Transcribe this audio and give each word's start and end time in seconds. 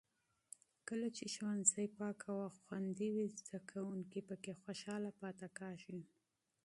کله 0.87 1.07
چې 1.17 1.25
ښوونځي 1.33 1.85
پاک 1.97 2.19
او 2.31 2.39
خوندي 2.63 3.09
وي، 3.15 3.27
زده 3.39 3.59
کوونکي 3.71 4.19
پکې 4.27 4.53
خوشحاله 4.61 5.11
پاتې 5.21 5.47
کېږي. 5.57 5.99